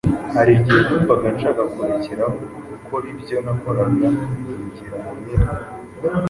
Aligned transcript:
hari 0.35 0.51
igihe 0.59 0.79
numvaga 0.85 1.25
nshaka 1.35 1.63
kurekeraho 1.73 2.35
gukora 2.71 3.05
ibyo 3.13 3.37
nakoraga 3.45 4.07
nkigira 4.15 4.97
mu 5.03 5.11
bindi. 5.23 5.45